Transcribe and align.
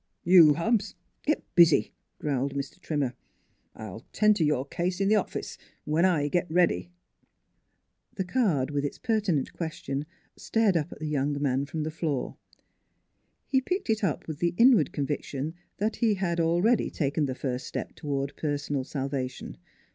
"You, 0.33 0.55
Hobbs, 0.55 0.95
get 1.27 1.43
busy," 1.53 1.93
growled 2.17 2.55
Mr. 2.55 2.81
Trim 2.81 3.01
mer." 3.01 3.13
I'll 3.75 4.03
'tend 4.13 4.35
to 4.37 4.43
your 4.43 4.65
case 4.65 4.99
in 4.99 5.09
the 5.09 5.15
office, 5.15 5.59
when 5.85 6.05
I 6.05 6.27
get 6.27 6.49
ready." 6.49 6.89
The 8.15 8.23
card, 8.23 8.71
with 8.71 8.83
its 8.83 8.97
pertinent 8.97 9.53
question, 9.53 10.07
stared 10.35 10.75
up 10.75 10.91
at 10.91 10.97
the 10.97 11.07
young 11.07 11.39
man 11.39 11.67
from 11.67 11.83
the 11.83 11.91
floor. 11.91 12.35
He 13.45 13.61
picked 13.61 13.91
it 13.91 14.03
up, 14.03 14.27
with 14.27 14.39
the 14.39 14.55
inward 14.57 14.91
conviction 14.91 15.53
that 15.77 15.97
he 15.97 16.15
had 16.15 16.39
al 16.39 16.63
ready 16.63 16.89
taken 16.89 17.27
the 17.27 17.35
first 17.35 17.67
step 17.67 17.93
toward 17.93 18.35
personal 18.35 18.83
salva 18.83 19.27
tion. 19.29 19.55